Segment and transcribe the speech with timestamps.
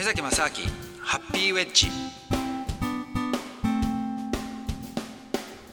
[0.00, 0.50] 目崎正明
[1.02, 1.88] ハッピーウェッジ。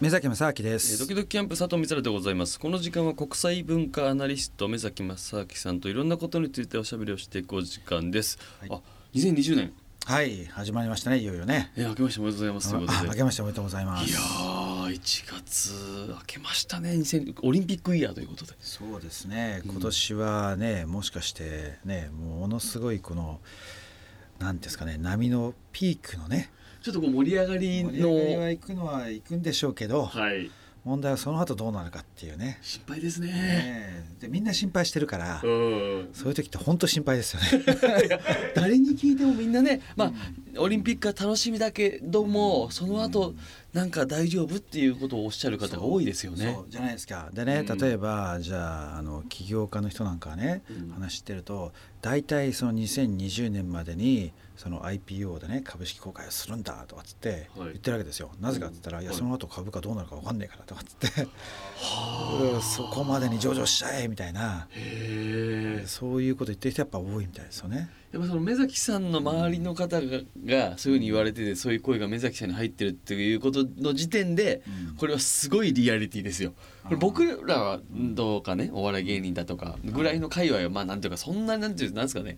[0.02, 2.60] 目崎正明でえーすドキドキキャンプ佐藤光でございます。
[2.60, 8.70] この時間は国際文化アナリスト目崎正明さんといろんなことについておしゃべりをしていくお時間です、はい。
[8.70, 8.82] あ
[9.16, 9.72] 2020年
[10.06, 11.72] はい始まりましたねいよいよね。
[11.78, 13.06] えー明けましておめでとうございます。
[13.06, 14.10] 明けましておめでとうございます。
[14.10, 16.90] いやー1月明けましたね。
[16.92, 18.52] 2000オリンピックイヤーということで。
[18.60, 19.62] そうですね。
[19.64, 23.40] うん今年はね、もしかしてねものすごいこの
[24.40, 26.52] なんですかね波のピークのね。
[26.82, 30.50] ちょっとこう盛り上がり盛り上がりはの行くのは行くんでしょうけど、はい
[30.88, 32.60] 問題はその後どうなるかっていうね。
[32.62, 33.28] 心配ですね。
[33.28, 36.10] ねでみんな心配してるから、うん。
[36.14, 37.68] そういう時って本当心配ですよね。
[38.56, 40.14] 誰に聞いてもみんなねまあ
[40.60, 43.36] オリンピックは楽しみだけどもその後
[43.74, 46.58] なんか大丈夫っていうことをおっしゃる方が多いですよね。
[46.70, 47.30] じゃないですか。
[47.34, 47.78] でねうん。
[47.78, 50.90] 例えば、じゃああの起業家の人なんかはね、うん。
[50.92, 57.68] 話してると大体その2020年までにその IPO でね株式公開をするんだとかっつってはい。
[57.68, 59.18] 言ってるわけですよ、なぜかっつったら、いやはい。
[59.18, 61.22] その後株価どうなるか分かんないからとかっつって、
[61.80, 64.68] はうん そこまでに上場しちゃえみたいな。
[65.86, 67.90] そういうこと言ってる人やっぱ多いみたいですよね。
[68.14, 70.08] やっぱその目崎さんの周りの方が
[70.46, 74.96] がそういうふうに言われててそういう声が目崎さんに入ってるっていうことの時点でうん。
[74.96, 76.54] これはすごいリアリティですよ。
[76.84, 82.38] これ僕らはどうかねお笑い芸人だとかぐらいの界隈はまあなんていうかそんななんていうなんですかね。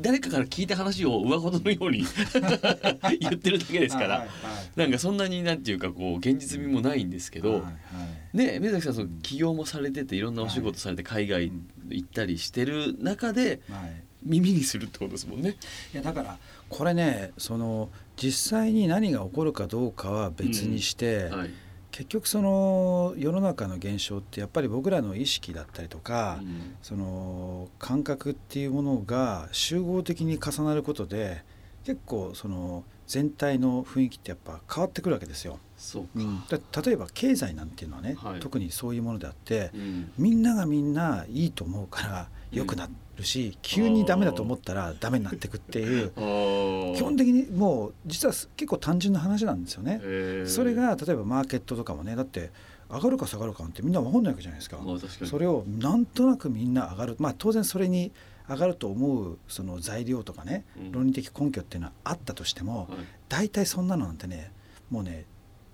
[0.00, 2.04] 誰かから聞いた話を上事のように
[3.20, 4.08] 言ってるだけですから。
[4.08, 4.28] はいはい
[4.76, 11.52] なんかそんなになんていうかこう現実味もないんですけどはいはいね目崎さんその起業もされてていろんなお仕事されて海外
[11.90, 15.56] 行ったりしてる中ではい耳にするってことですもんね。
[15.92, 21.50] いやだからこれねその実際に何が起こるかどうかは別にして、はい
[21.92, 31.44] 結局その世の中の現象ってやっぱり僕らの意識だったりとか、うんその感覚っていうものが集合的に重なることで
[31.84, 35.58] 結構その全体の雰囲気ってやっぱ変わってくるわけですよ。
[35.82, 38.40] そうか、だ例えば経済なんていうのはね、はい。
[38.40, 40.12] 特にそういうものであってうん。
[40.16, 46.12] みんながみんないいと思うから良くなるし、急にダメだと思ったらダメになっていくっていう。
[46.94, 50.00] 基本的にもう実は結構単純な話なんですよね。
[50.46, 52.52] それが例えばマーケットとかもねだって
[52.88, 54.76] 上がるか下がるかなんてみんな分かんないわけじゃないですか。
[55.18, 55.30] かに。
[55.32, 57.16] それをなんとなくみんな上がる。
[57.18, 58.12] まあ当然それに
[58.48, 60.92] 上がると思うその材料とかね、うん。
[60.92, 62.98] 論理的根拠っていうのはあったとしても、はい。
[63.28, 64.52] 大体そんなのなんてね
[64.92, 65.24] もうね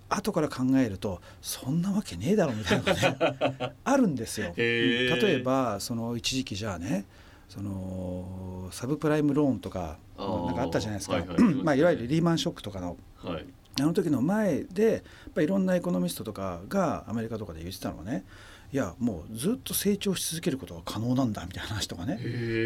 [0.08, 4.52] 後から考えるとそんなわけねえだろみたいなね あるんですよ。
[4.56, 7.04] 例えばその一時期じゃあね
[7.48, 13.44] そのサブプライムローンとかなんかあったじゃないですか、はいはいまあ、いわゆるリーマンショックとかのはい。
[13.80, 15.02] あの時の前でやっ
[15.34, 18.24] ぱいろんなエコノミストとかがアメリカとかで言ってたのはね
[18.72, 22.18] いやもうずっと成長し続けることが可能なんだみたいな話とかね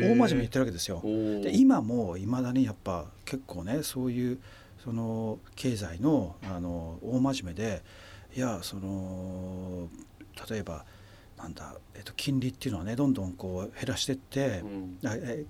[0.03, 1.01] 大真面目に言ってるわけですよ。
[1.43, 4.39] で今もいまだにやっぱ結構ねそういう
[4.83, 7.83] その経済のあの大真面目で
[8.35, 9.89] いやその
[10.51, 10.85] 例えば
[11.39, 14.99] なんだ、えっと、金利っていうのはねどんどんこう減らしてって、うん。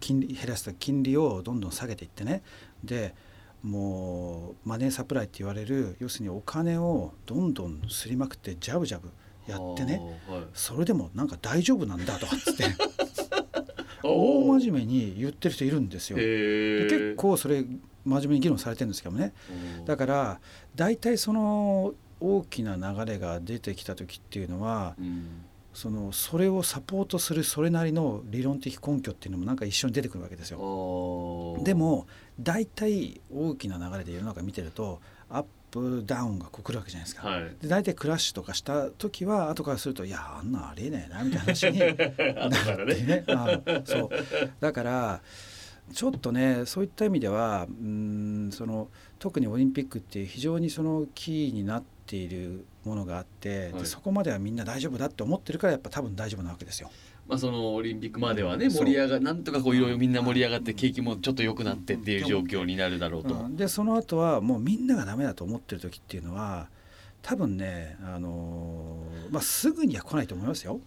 [0.00, 2.42] 金利減らすと金利をどんどん下げていってね。
[2.82, 3.15] で
[3.62, 9.10] もうマネーサプライって言われる要するにお金をどんどんすりまくってジャブジャブ
[9.47, 10.00] やってね。
[10.28, 10.42] はい。
[10.54, 12.65] それでもなんか大丈夫なんだとかっつって。
[14.03, 16.16] 大真面目に言ってる人いるんですよ。
[16.16, 17.65] で結構それ
[18.05, 19.33] 真面目に議論されてるんですけどもね。
[19.79, 19.85] うん。
[19.85, 20.41] だから
[20.75, 25.45] 大体その大きな流れが出てきた時っていうのはうん。
[25.75, 30.61] そのそれをサポートするそれなりの理論的根拠っていうのもなんか一緒に出てくるわけですあよ。
[30.61, 31.63] ー。
[31.63, 32.07] でも
[32.39, 37.27] 大体大きな流れで世の中見てるとアップダウンがこう来るわけじゃないですか。
[37.27, 37.45] はい。
[37.63, 43.25] で大体クラッシュとかした時は後からするといやあんなんありえねえなみたいな話に なるってね。
[43.29, 44.11] あそう。
[44.61, 45.23] だから
[45.92, 47.86] ちょっとねそういった意味ではうー
[48.48, 48.88] んその
[49.19, 53.82] 特にオリンピックって非常にそのキーになっているものがあって、はい。
[53.82, 56.91] でそこまではみんな大丈夫だって思ってるからやっぱ多分大丈夫なわけですよ。
[57.28, 63.34] まあそのオリンピックまではね盛り上がなんとかこういろいろみんな盛り上がって景気もちょっと良くなってっていう状況になるだろうと。
[63.34, 63.56] うん。
[63.56, 66.68] でその後はもうみんながダメだと思ってる時っていうのは
[67.22, 70.80] 多分ね、あのーまあ、すぐには来ないと思いますよ。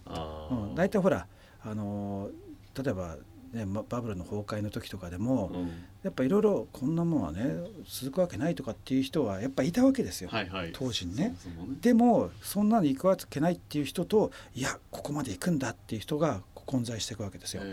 [0.51, 1.27] うん、大体ほら、
[1.63, 2.45] あのー
[2.83, 3.15] 例えば、
[3.55, 5.69] ね、まバブルの崩壊の時とかでも、うん。
[6.03, 7.55] やっぱいろいろこんなものはね
[7.87, 10.69] 続くわけないとかっていう人はやっぱいたわけですよ、はいはい。
[10.71, 11.29] 当時にね。
[11.29, 11.35] ね
[11.81, 17.63] でもそんなの行くわけないっていう人といやここまで行くんだっていう人が混在していくわけですよ。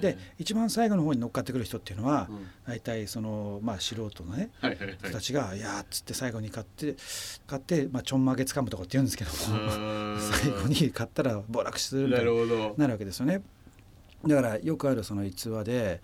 [0.00, 2.46] で一番最後の方に乗っかってくる人っていうのは、うん。
[2.66, 4.96] 大体その、まあ、素人のねはいはいはい。
[4.98, 6.96] 人たちが「いや」っつって最後に買って
[7.46, 10.18] 買って、まあ、ちょんまげつかむとかって言うんですけどもうん。
[10.32, 12.74] 最後に買ったら暴落するみたないなるほど。
[12.78, 13.42] なるわけですよね。
[14.26, 16.00] だからよくあるその逸話で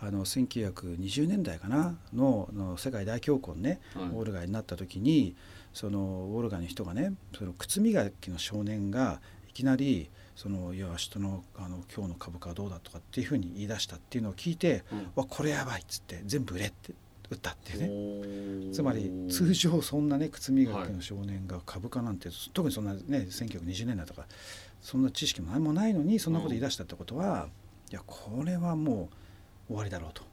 [0.00, 4.04] あの1920年代かなのの世界大恐慌ね、はい。
[4.06, 5.36] ウォルガイになった時に
[5.72, 15.12] そのウォルガイの人がねその靴磨きの少年がいきなりそのいや明日のあの今日の株価はどうだとかっていうふうに言い出したっていうのを聞いて、うん。
[15.14, 16.94] わこれやばいっつって全部売れって
[17.30, 18.74] 売ったっていうね。
[18.74, 24.26] つまり通常そんなね靴磨きの少年が株価なんて、特にそんなね1920年代とか
[24.82, 27.48] そんな知識も何もないのにそんなこと言い出したってことは、
[27.90, 29.08] いやこれはも
[29.68, 30.30] う終わりだろうと。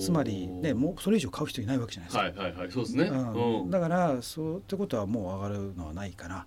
[0.00, 2.42] つまりねもうそれ以上買う人いないわけじゃないですか。
[2.42, 3.04] はいはいはいそうですね。
[3.04, 3.62] うん。
[3.62, 3.70] うん。
[3.70, 6.46] だからそうってことはもう上がるのはないから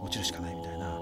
[0.00, 0.98] 落ちるしかないみたいな。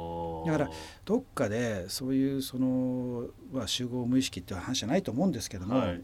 [0.46, 0.70] だから
[1.04, 6.00] どっかでそういうその、まあ、集合無意識っていう話じゃないと思うんですけども、はい。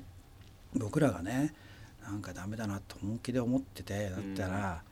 [0.75, 1.55] 僕らがね
[2.03, 4.91] なんかダメだなと本気で思っててだったら、こ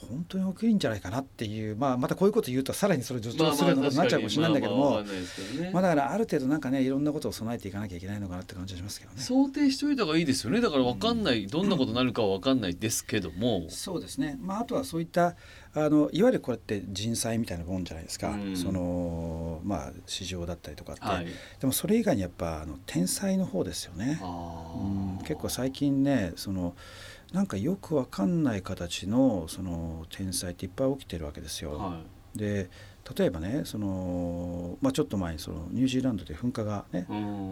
[0.00, 5.02] れ本当に起きるんじゃないかなっていう、まあ、またこういうこと言うとさらにそれ助長するようなことになっちゃうかもしれないんだけども、
[5.72, 9.20] まあだからある程度なんかねいろんなことを備えていかなきゃいけないのかなって感じがしますけどね。
[9.20, 10.60] 想定しといた方がいいですよね。
[10.60, 15.36] だから分かんない、どんなことになるかは分かんないですけども、そうですね、まあ、あとはそういった
[15.76, 18.56] あのいわゆるこれって人災みたいなもんじゃないですか、うん。
[18.56, 21.26] そのまあ市場だったりとかって、はい。
[21.60, 24.20] でもそれ以外にやっぱあの天才の方ですよね。
[25.26, 26.76] 結構最近ねその
[27.34, 31.72] なんかよくわかんない形のその天才っていっぱい起きてるわけですよ。
[31.72, 32.00] は
[32.36, 32.70] で
[33.16, 37.06] 例えばねその、まあ、ちょっと前にそのニュージーランドで噴火がね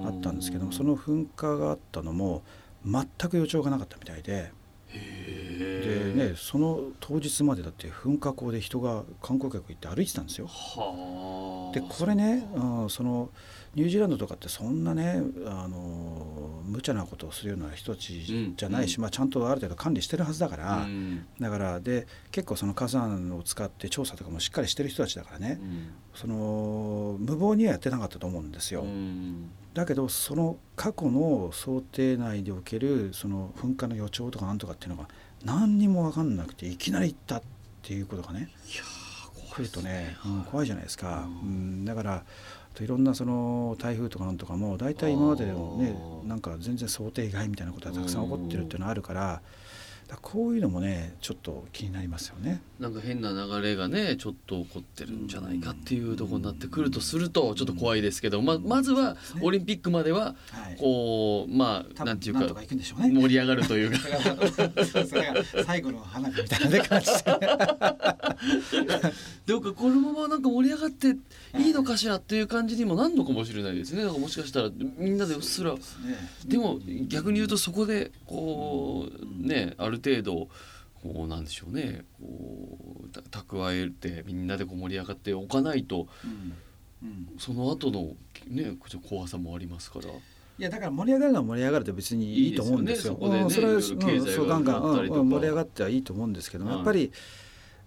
[0.06, 2.42] あったんですけどもその噴火があったのも
[2.84, 4.52] 全く予兆がなかったみたいで。
[4.94, 10.46] へで、ね、その当日までだって噴火口で人が観光客行って歩いてたんですよ。
[10.46, 11.74] はあ。
[11.74, 13.30] でこれね、うん、その
[13.74, 16.41] ニュージーランドとかってそんなねあの
[16.72, 19.02] 無茶なことをするような人たちじゃないし、うん。
[19.02, 21.26] まあ、ちゃんとある程度管理してるはずだから、うん。
[21.40, 25.60] だからで結構その火山を使って調査とかもしっかりしてる人たちだからね、
[26.14, 28.82] その無謀にはやってなかったと思うんですよ。
[28.82, 29.50] うん。
[29.74, 35.08] だけどその過去の想定内でおけるその噴火の予兆とかなんとかっていうのが
[35.44, 37.42] 何にも分かんなくていきなり行ったっ
[37.82, 42.24] ていうことがねいやー来るとね、うん怖いじゃないですか、ううんん、だから
[42.80, 49.42] いろんなその台風とかなんとかも大体今までのねなんか全然想定外みたいなことがたくさん起こってるっていうのがあるから
[50.20, 52.60] こういうのもねちょっと気になりますよね。
[52.78, 60.76] なんか変な流れがねちょっと起こってるんじゃないかっていうところになってくるとするとちょっと怖いですけどままずはオリンピックまでははい。
[60.78, 62.42] こうまあなんていうか。
[62.42, 63.98] 盛り上がるというか。
[65.64, 67.12] 最後の花火みたいなね感じで
[69.46, 71.16] でもこのままなんか盛り上がって
[71.58, 74.04] いいのかしらっていう感じにもなんのかもしれないですね。
[74.04, 75.74] もしかしたらみんなでうっすら。
[76.46, 80.48] でも逆に言うとそこでこうねある程度
[81.02, 82.04] こうなんでしょうね。
[82.20, 87.08] こうた蓄えてみんなでこう盛り上がっておかないとうん。
[87.08, 87.28] うん。
[87.38, 88.14] その後の
[88.48, 88.76] ね
[89.08, 90.06] 怖さもありますから。
[90.58, 93.18] いやだから盛り上がるのは盛り上がるって別にいいと思うんですよ。
[93.20, 93.42] いいですよね。
[93.42, 97.12] うんそれは、そこでねいろいろ経済がうんそうガンガン、盛り上がってはいいと思うんですけども、はいやっぱり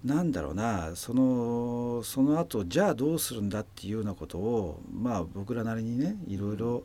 [0.05, 6.83] なんだろうなそのその後じゃあどうするんだっていうようなことをまあ僕らなりにねいろいろ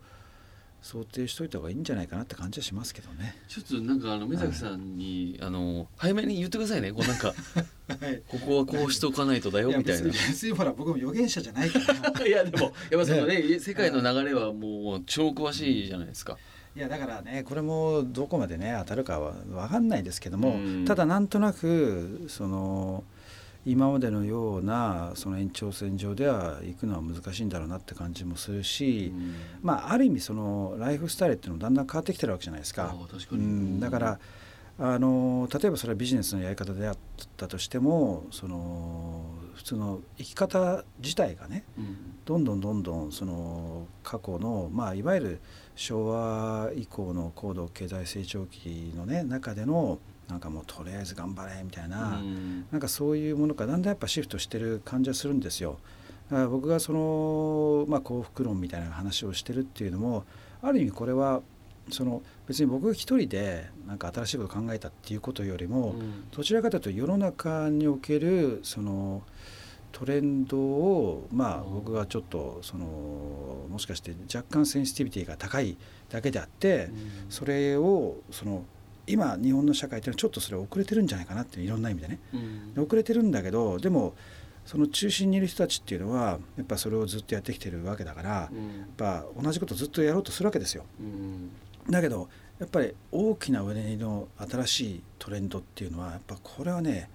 [0.81, 3.37] 想定しといた方がいいんじゃないかなって感じはしますけどね。
[3.47, 7.35] ちょっとなんかあの目崎さんに、あの早めに言ってくださいねこうなんかは
[8.09, 10.05] いここはこうしとかないとだよみたいな。
[10.05, 12.25] 別に別にほら僕も預言者じゃないから。
[12.27, 16.39] いやでもやっぱそのね世界の流れはもう超詳しいじゃないですか。
[16.77, 20.85] いやだからねこれもどこまでね当たるかは分かんないですけども、うん。
[20.85, 23.05] ただなんとなくその
[23.67, 29.13] 今までのようなその延長線上では行くのは難しいんだろうなって感じもするし、
[29.63, 32.95] まあある意味そのライフスタイルっていうのもだんだん変わってきてるわけじゃないですか。
[33.29, 34.19] かに、ん、だから
[34.79, 36.97] あの例えばそれはビジネスのやり方であっ
[37.37, 39.25] たとしてもその
[39.57, 41.97] 普通の生き方自体がねうん。
[42.31, 45.41] どんどんどんどんその過去の、まあ、いわゆる
[45.81, 55.79] 昭和以降の高度経済成長期の、ね、中でのなんかもうとりあえず頑張れみたいな、うんなんかそういうものがだんだんやっぱシフトしてる感じはするんですよ。
[56.31, 60.25] だから僕がその、まあ、幸福論みたいな話をしてるっていうのも
[60.61, 61.41] ある意味これは
[61.91, 69.23] その別に僕が一人でなんか新しいことを考えたっていうことよりも、うんどちらかというと世の中におけるその
[69.93, 72.85] トレンドをまあうん僕がちょっとその
[73.69, 75.77] もしかして若干センシティビティが高い
[76.09, 76.91] だけであって
[77.29, 78.65] それをその
[79.07, 82.19] 今日本の社会っていうのはちょっとそれ遅れてるんじゃないかなっていろんな意味でね。
[82.77, 84.15] 遅れてるんだけどでも
[84.67, 90.85] その中心にいる人たちっていうのはやっぱそれをずっとやってきてるわけだからやっうんぱ同じことずっとやろうとするわけですよ。
[91.01, 91.51] うん。
[91.91, 92.29] だけど
[92.61, 97.09] やっぱり大きなうねりの新しいトレンドっていうのはやっぱこれはね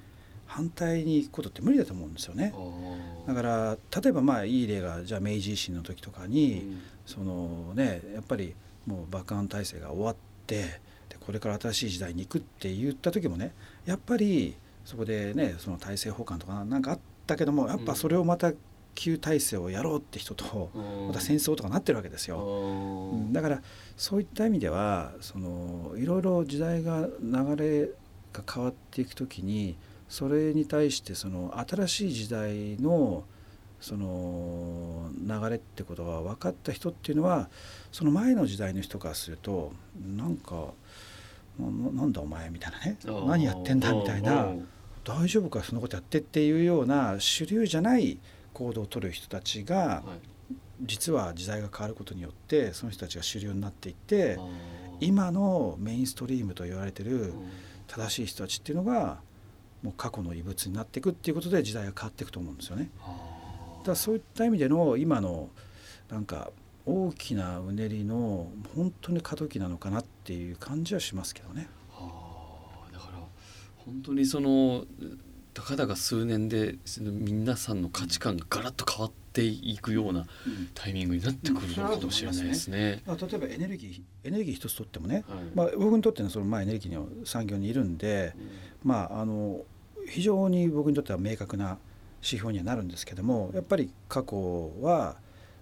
[0.46, 2.54] 反対に行くことって無理だと思うんですよね。
[2.56, 3.28] あ。
[3.28, 6.82] だから例えばまあいい例がじゃあ明治維新の時とかーに、うん。
[7.06, 10.16] そのねやっぱりもう爆弾体制が終わっ
[10.48, 13.54] てでこれから新しい時代に行くって言った時もね
[13.86, 18.54] やっぱりそこでねその体制補完とかなんかあったけどもやっぱそれをまた
[18.96, 20.72] 旧体制をやろうって人と
[21.08, 23.12] また戦争とかなってるわけですよ。
[23.32, 23.62] だから
[23.98, 27.90] そういった意味ではそのいろいろ時代が流れ
[28.32, 29.76] が変わっていく時に
[30.08, 33.24] それに対してその新しい時代の
[33.80, 37.50] その流れってことが分かった人っていうのは
[37.92, 39.74] その前の時代の人からすると
[40.16, 40.74] なんか
[41.60, 42.98] 「なんだお前」みたいなね
[43.28, 44.54] 「何やってんだ」みたいな
[45.04, 48.18] 「大丈夫かそんなことやって」っていうような主流じゃない
[48.54, 50.02] 行動をとる人たちが、
[50.82, 54.40] 実は時代が変わることによってその人たちが主流になっていって
[55.00, 57.34] 今のメインストリームと言われてる
[57.88, 59.20] 正しい人たちっていうのが
[59.86, 62.90] もう過去の遺物になっていくっていうことで時代が変わっていくと思うんですよね。
[63.00, 65.50] だからそういった意味での今の
[66.10, 66.50] なんか
[66.88, 71.68] 大きなうねりの本当に過渡期なのかなっていう感じはしますけどね。
[71.92, 72.12] は
[72.90, 73.20] あ、だから
[73.86, 74.86] 本当にその
[75.54, 80.26] たかだか数年で皆さんの価値観がガラッと変わっていくような
[80.74, 83.04] タイミングになってくるのかもしれないですね。
[83.08, 88.34] うん、例えばエネルギーエネルギー一つとってもね、はい、まあ、僕にとってのそのまあエネルギーの産業にいるんで、
[88.84, 89.62] うん、まああの
[90.08, 91.78] 非常に僕にとっては明確な
[92.22, 95.18] 指標にはなるんですけどもやっぱり過去は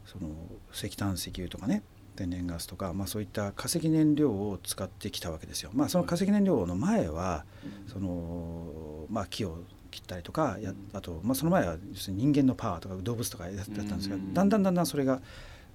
[0.06, 0.30] その
[0.74, 1.84] 石炭石油とかね
[2.16, 5.72] 天然ガスとか、まあ、そういった化石燃料を使ってきたわけですよ。
[5.74, 7.44] まあ、その化石燃料の前は、
[7.92, 15.22] そのまあ、木を切ったりとかやあと、まあ、その前は人間のパワーとか動物とかやったんですが、だんだんだんだんそれが、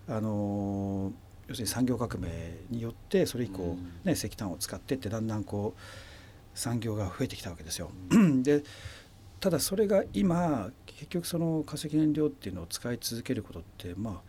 [0.08, 1.12] あの
[1.48, 2.28] 要するに産業革命
[2.70, 5.80] によってそれ以降、ね、石炭を使ってってだんだんこう
[6.58, 7.90] 産業が増えてきたわけですよ。
[8.42, 8.64] で
[9.40, 14.20] ただそれが今結局その化石燃料っていうのを使い続けることってまあ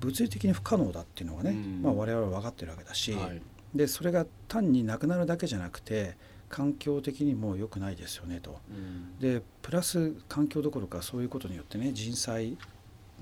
[0.00, 3.40] 物理的に不可能だっていうのがね、うん、まあ、我々は分かってるわけだし、はい、
[3.74, 6.16] でそれが単になくなるだけじゃなくて
[6.50, 8.60] 環境的にも良くないですよねと。
[8.70, 12.58] うん、でプラス環境どころかそういうことによってね人災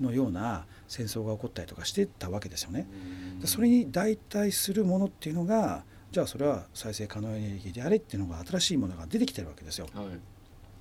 [0.01, 2.87] のような戦争が起こったりとかしてたわけですよね。
[3.41, 9.87] うん、それに代替するものっていうのがじゃあそれは再生可能エネルギーであれっていうのが新しいものが出てきてるわけですよ。
[9.93, 10.05] はい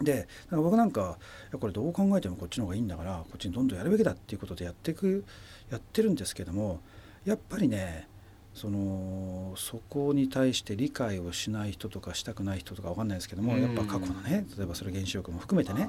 [0.02, 1.18] で僕なんか
[1.58, 5.24] これどう考えてもこっちの方がいいんだからこっちにどんどんやるべきだっていうことでやっていく
[5.70, 6.80] やってるんですけども
[7.24, 8.06] やっぱりね
[8.54, 15.88] そのそこに対して理解をしない人とかしたくない人とか分かんないですけどもやっぱ過去のね例えばそれ原子力も含めてね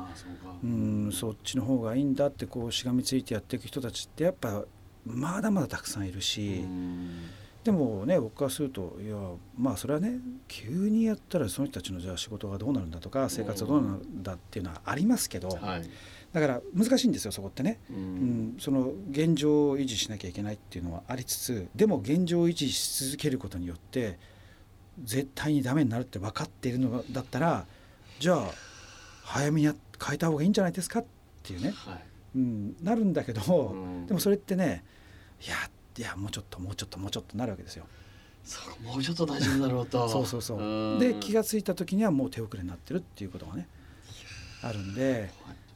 [0.63, 4.63] うんそっちの方がいいんだってこうしがみついてやっていく人たちってやっぱ
[5.05, 6.65] まだまだたくさんいるし。
[7.69, 9.15] でもね僕からするといや
[9.55, 15.83] まあそれはね急にやったらその人たちのじゃあ仕事がどうなるんだとか生活はどうなるんだっていうのはありますけど、はい、
[16.33, 24.17] だから難しいんですよそこってね、うん、うん、その現状を維持しなきゃいけないっていうのはありつつでも現状を維持し続けることによって
[25.03, 27.67] 絶対にダメになるって分かっているのだったら
[28.17, 28.45] じゃあ
[29.25, 29.75] 早めに変
[30.15, 31.05] えた方がいいんじゃないですかっ
[31.43, 32.03] ていうね、はい、
[32.35, 34.83] うん、なるんだけど、うん、でもそれってね
[35.45, 35.55] いや
[35.97, 37.85] いやもうちょっともうちょっともうちょっとなるわけですよ。
[38.43, 40.07] そうもうちょっと大丈夫だろうと。
[40.09, 40.99] そうそうそう。
[40.99, 43.67] で気が付いた時にはもう手遅れになってるっていうことがね
[44.61, 45.29] あるんで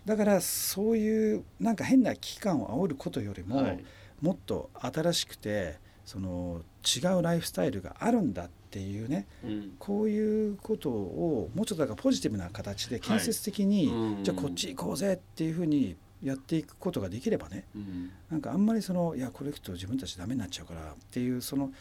[0.05, 3.84] だからそういうなんか変な危機感を煽ることよりも、はい、
[4.22, 21.72] もっと新しくてその違うライフスタイルがあるんだっていうね、うん、こういうことをもうちょっとだからポジティブな形で建設的に、はい、じゃあこっち行こうぜっていうふうにやっていくことができればね、うん、なんかあんまりそのいやこれいくと自分たちダメになっちゃうからっていうその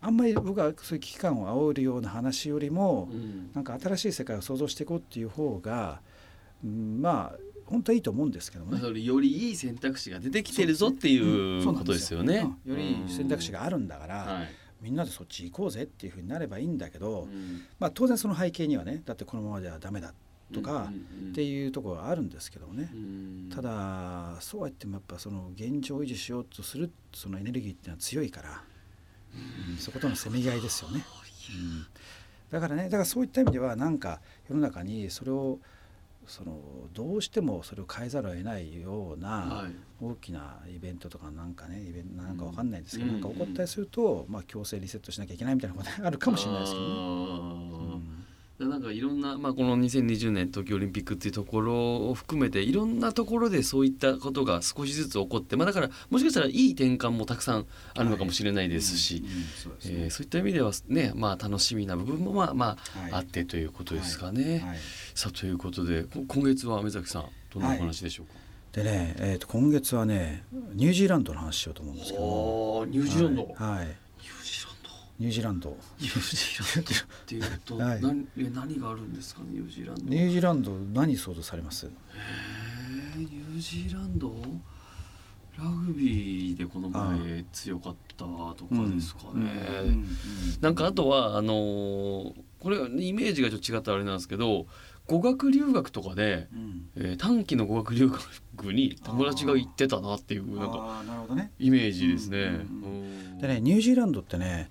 [0.00, 6.00] あんまり僕はそういう危機感を煽るような話よりも、うん、なんか新しい世界を創造していこうっていう方が、
[6.64, 8.80] うん、まあ本当はいいと思うんですけどもね。
[9.00, 12.40] よりいい選択肢が出てきてるぞっていうことですよね。
[12.66, 14.48] よりいい選択肢があるんだから、はい、
[14.80, 17.28] みんなでそっち行こうぜっていうふうになればいいんだけど、
[17.78, 20.12] まあ当然その背景にはねだってこのままではダメだ
[20.52, 20.90] とか
[21.30, 22.90] っていうところがあるんですけどもね、
[23.54, 28.62] ただそうは言ってもやっぱその現状維持しようとするそのエネルギーっていうのは強いから、
[29.70, 31.04] うん、そことのせめぎ合いですよね、
[31.54, 31.86] うん、
[32.50, 35.58] だからねだからそういった意味ではなんか世の中にそれを
[36.26, 36.60] その
[36.92, 39.64] どうしてもそれを変えざるを得ないような
[40.00, 47.71] 大きなイベントとかなんかねイベントなんかわかんないですけど、なんか起こったりすると、まあ、強制リセットしなきゃいけないみたいなことあるかもしれないですけどね。
[48.58, 59.24] うんなんかいろんな、まあ、この2020年東京オリンピックっていうところを含めていろんなところでそういったことが少しずつ起こって、まあ、だからもしかしたらいい転換もたくさんあるのかもしれないですし
[60.10, 62.76] そういった意味ではね、まあ、楽しみな部分もまあ、ま
[63.10, 64.42] あ、あってということですかね。
[64.42, 64.60] はい。
[64.60, 64.78] はい、
[65.14, 68.32] さあということで今月は目崎さんどんなお話でしょうか、
[68.72, 70.44] でね、えー、と今月はね
[70.74, 72.86] ニュージーランドの話しようと思うんですけど。
[72.86, 73.96] ニュージーランド、はい、
[75.18, 75.76] ニュージーランド。
[76.00, 78.00] ニュージーランドっていうと、 はい。
[78.02, 80.02] 何え何があるんですかねニュージーランド。
[80.04, 81.86] ニュージーランド何想像されます？
[81.86, 81.90] へ
[83.16, 84.34] えニュージーランド？
[85.58, 89.52] ラグビーでこの前強かったとかですかね、
[89.84, 90.06] うん
[90.62, 94.66] なんかあとはあのーこれイメージがちょっと違ったらあれなんですけど
[95.06, 96.88] 語学留学とかで、うん。
[96.96, 101.52] えー短期の語学留学に友達が行ってたなっていうなんかああなるほどね。
[101.58, 102.38] イメージですね。
[102.38, 103.32] うん。
[103.34, 103.38] うん。
[103.38, 104.70] でねニュージーランドってね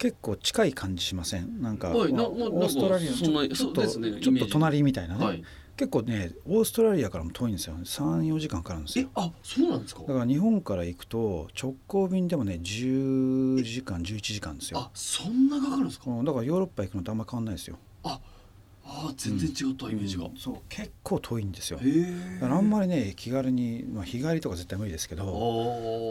[0.00, 1.60] 結構近い感じしません？
[1.60, 5.44] なんか、オーストラリアのちょっとそうですねちょっと隣みたいなね、はい。
[5.76, 9.08] 結構ねオーストラリアからも遠いんですよ34時間かかるんですよ。
[9.08, 10.00] えあそうなんですか？
[10.00, 10.06] だ。
[10.06, 14.78] から日本から行くと直行便でもね10時間11時間ですよ。
[14.80, 16.10] あそんなかかるんですか？
[16.10, 17.76] うんだからヨーロッパ行くのとあんま変わんないですよ。
[18.04, 18.18] あ
[18.92, 20.24] あ全然違ったイメージが。
[20.24, 22.34] うんそう結構遠いんですよへえ。
[22.34, 25.24] だからあんまりね気軽に、まあ、日帰りとか絶対無理ですけど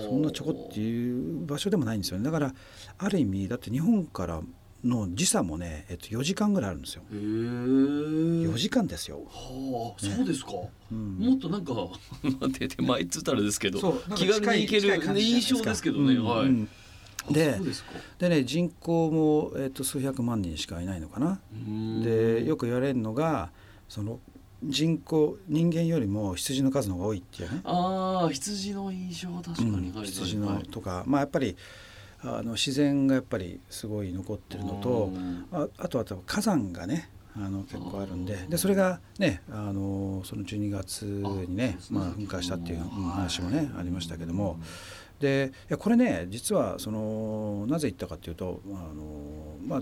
[0.01, 2.53] そそんなちょこっていう場所でもないんですよねだから
[2.97, 4.41] ある意味だって日本から
[4.83, 7.17] の時差もね、えっと、4時間ぐらいあるんですよへえ。
[7.17, 10.51] 4時間ですよ、はあそうですか。
[10.91, 11.73] うんもっとなんか
[12.57, 16.15] 手手前っつったらですけどそう気軽に行ける印象ですけどね。
[16.15, 16.47] うんはい。
[16.47, 16.78] うんあ
[17.31, 17.59] で
[18.17, 21.39] でね人口も、えっと、数百万人しかいないのかな。
[22.03, 23.51] でよく言われるのが
[23.87, 24.19] その
[24.63, 31.55] 人口人間よりも羊の数の方が多いっていうね、ああ羊の印象は確かに、うん羊のはいとか、まあやっぱり
[32.21, 35.45] あの自然がやっぱりすごい残ってるのとうん。
[35.51, 38.35] ああとは多分火山がねあの結構あるんで。
[38.49, 41.77] でそれがねあのその12月にねね。
[41.89, 42.89] まあ、噴火したっていうはい。
[42.89, 44.57] 話もねありましたけども。
[44.57, 44.65] でい
[45.67, 49.81] やこれね実はそのなぜ言ったかっていうとあの、まあ、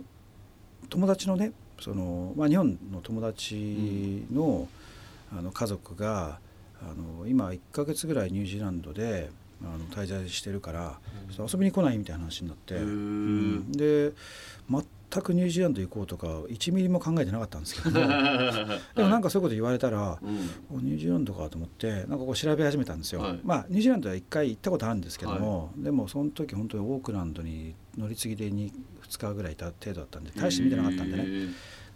[0.90, 4.68] 友達のねその、まあ、日本の友達の,、
[5.32, 6.40] あの家族が
[6.82, 9.30] あの今1ヶ月ぐらいニュージーランドで
[9.64, 11.00] あの滞在してるから、
[11.36, 12.76] ちょっと遊びに来ないみたいな話になって、
[13.76, 14.14] で
[15.10, 18.08] 全くニュージーランド行こうとか1ミリも考えてなかったんですけども。
[18.96, 20.78] でもなんかそういうこと言われたら、うん。
[20.78, 23.40] おニュージーランドかと思ってなんかこう調べ始めたんですよ、はい。
[23.44, 28.72] まあニュージーランドは1回行ったことあるんですけども、でもその時本当にオークランドに乗り継ぎで 2,
[29.10, 31.26] 2日ぐらいいた程度だったんで大して見てなかったんでね。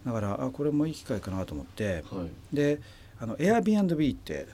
[0.06, 2.56] だからあこれもいい機会かなと思ってはい。
[2.56, 2.80] で
[3.20, 4.48] あの Airbnb って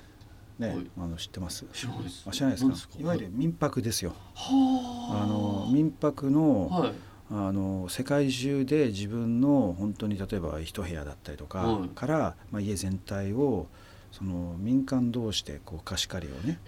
[0.59, 0.87] ね、はい。
[0.99, 1.64] あの知ってます？
[1.73, 2.25] 知らないです。
[2.27, 2.77] あ知らないですか？
[2.77, 2.94] すか？
[2.99, 3.05] い。
[3.05, 6.92] わゆる民泊ですよ、はあの民泊の,、はい
[7.31, 11.88] あの世界中で自分の本当に例えば一部屋だったりとかはい。
[11.91, 13.67] から、まあ、家全体を
[14.12, 16.61] その民間同士でこう貸し借りをね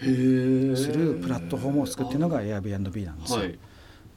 [0.77, 3.59] するプラットフォームを作ってるのが Airbnb なんですよ、はい。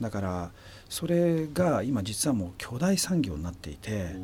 [0.00, 0.50] だから
[0.88, 4.16] それが今実はもう巨大産業になっていて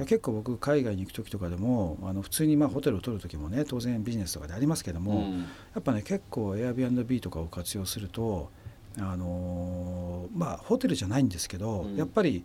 [0.00, 5.40] 結構僕海外に行く時とかでもあの普通にまあホテルを取る時もね当然ビジネスとかでありますけども、うん。
[5.40, 5.46] や
[5.80, 8.50] っぱね結構 Airbnb とかを活用すると
[8.98, 11.96] あのーまあホテルじゃないんですけど、うん。
[11.96, 12.44] やっぱり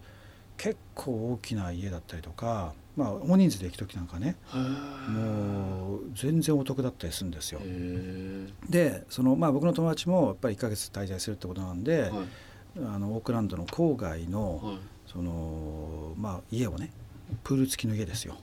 [0.57, 4.35] 結構大きな家だったりとか、まあ、大人数で行く時なんかね
[5.07, 7.61] もう全然お得だったりするんですよ。
[8.69, 12.11] でその、まあ、僕の友達もやっぱり1ヶ月滞在するってことなんで、はい。
[12.85, 14.77] あのオークランドの郊外の,、はい。
[15.07, 16.91] そのまあ、家をね
[17.43, 18.35] プール付きの家ですよ。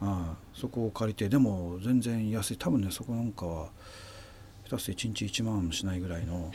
[0.00, 2.56] ああそこを借りてでも全然安い。
[2.56, 3.68] 多分ねそこなんかは
[4.68, 6.52] 下手すると1日1万もしないぐらいの、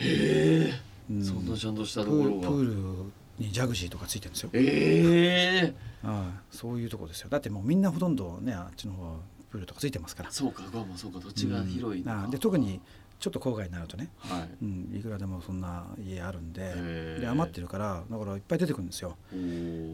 [1.10, 2.48] うんそんなちゃんとしたプところが。
[2.48, 5.74] プールにジャグジーとかついてるんですよ、ええ。
[6.04, 7.30] ああそういうとこですよ。
[7.30, 9.16] だってもうみんなほとんどねあっちの方は
[9.50, 10.32] プールとかついてますから。
[10.32, 12.10] そうかまあそうか土地が広いうん。
[12.10, 12.80] あで特に
[13.20, 14.50] ちょっと郊外になるとね、はい。
[14.62, 19.18] うん、いくらでもそんな家あるんでで余ってるからだからいっぱい出てくるんですよ。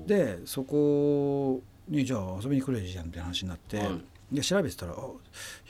[0.05, 4.35] でそこにじゃあ遊びに来ればいいじゃんみたいな話になって、はい。
[4.35, 4.95] で調べてたらあ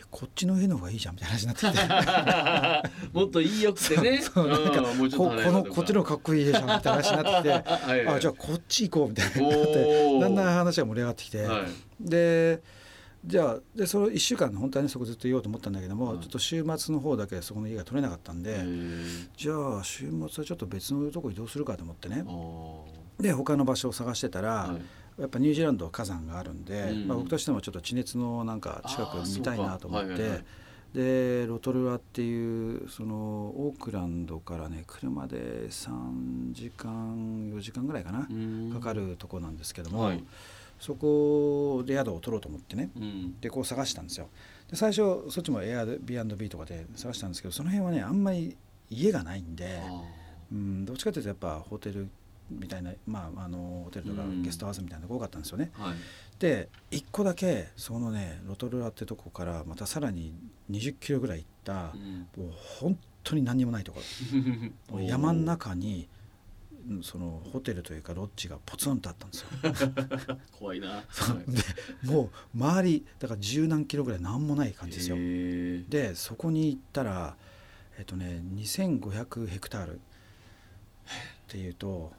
[0.10, 3.10] こっちの家の方がいいじゃんみたいな話になってきて。
[3.20, 4.22] もっといいよくてね。
[4.34, 7.70] このこっちの方がかっこいい家じゃんみたいな話になってきて。
[7.70, 8.16] はいはい。
[8.16, 9.56] あじゃあこっち行こうみたいにな。
[9.56, 12.10] ってだんだん話が盛り上がってきて、はい。
[12.10, 12.62] で
[13.26, 16.20] じゃあでその1週間本当はねそこずっといようと思ったんだけども、はい。
[16.20, 18.66] ちょっと週末の方だけそこの家が取れなかったんで、
[19.36, 22.24] じゃあ週末はちょっと別のとこ移動するかと思ってね。
[23.20, 24.82] で他の場所を探してたら、はい
[25.18, 27.08] やっぱニュージーランドは火山があるんで、うん。
[27.08, 30.44] まあ、僕としてもちょっと地熱のなんか近く見たいなと思って、はいはいはい。
[30.94, 38.72] でロトルアっていうそのオークランドからね車で3時間4時間ぐらいかな、うん。
[38.74, 40.24] かかるとこなんですけども、はい。
[40.80, 43.40] そこで宿を取ろうと思ってねうん。
[43.40, 44.30] でこう探したんですよ。
[44.70, 48.56] で最初そっちも Airbnb とかで探したんですけどその辺はねあんまり
[48.90, 50.02] 家がないんで、あ
[50.52, 52.08] うん、どっちかというとやっぱホテル
[52.50, 54.44] みたいな、まあ、あのホテルとかうん。
[54.44, 55.72] ゲストハウスみたいなのが多かったんですよね。
[55.78, 55.96] ーはい。
[56.40, 60.34] で1個だけそのねロトルアってとこからまたさらに
[60.72, 62.44] 20キロぐらい行ったうん。
[62.44, 64.00] もう本当に何にもないとこ
[64.92, 65.00] ろ。
[65.02, 66.08] 山の中に
[67.02, 69.50] そのホテルというかロッジがポツンとあったんですよ。
[70.58, 71.04] 怖いな、は
[71.46, 71.52] い。
[71.52, 71.62] で
[72.04, 75.18] もう周りだから十何キロぐらい何もない感じですよ。
[75.90, 77.36] でそこに行ったら
[77.98, 80.00] えっとね2500ヘクタール。
[81.48, 82.12] っていうと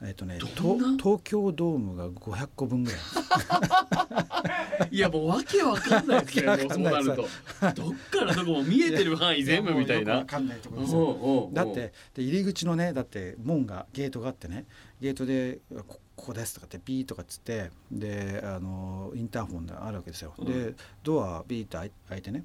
[0.00, 3.00] えっとね東京ドームが500個分ぐらい。
[4.90, 6.40] いやもうわけわかんないです。
[6.40, 7.22] ねそうなると。
[7.60, 10.12] わどっからどこも見えてる範囲全部みたいな。
[10.12, 11.50] やもうよくわかんないところですよ。
[11.52, 14.66] だってで入り口のねだって門がゲートがあってね。
[15.00, 20.46] ゲートで「こここです」とかってピーとかっつってであのインターホンがあるわけですよ、うん。
[20.46, 22.44] でドアビーって開いてね。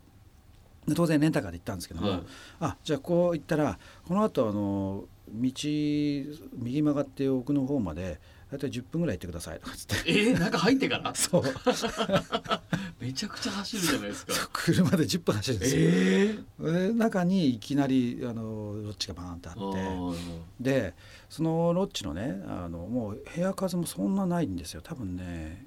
[0.87, 2.23] で当然レンタカーで行ったんですけども、はい
[2.59, 8.19] あじゃあこう行ったらこの後あの道右曲がって奥の方まで
[8.51, 9.59] 大体10分ぐらい行ってください。
[9.59, 10.12] とかっつって。
[10.12, 11.13] えー、中入ってから？
[11.15, 11.43] そう。
[13.01, 14.33] めちゃくちゃ走るじゃないですか。
[14.53, 18.41] 車で10分走るんですよ、ええで中にいきなりあの
[18.83, 20.38] ロッジがバーンってあー、って。
[20.39, 20.93] あで
[21.29, 24.81] そのロッジのねあのもう部屋数もそんなないんですよ。
[24.81, 25.65] 多分ね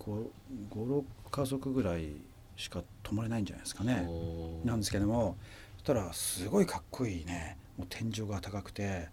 [0.00, 2.08] 56家族ぐらい
[2.56, 3.86] しか泊まれないんじゃないですかー。
[3.86, 5.36] ねなんですけども
[5.76, 9.08] そしたらすごいかっこいいねもう天井が高くて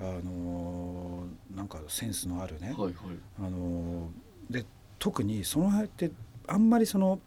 [0.00, 2.94] あのーなんかセンスのあるね、はいはい。
[3.38, 4.64] あのーで
[4.98, 6.10] 特にその辺って
[6.46, 7.18] あんまりその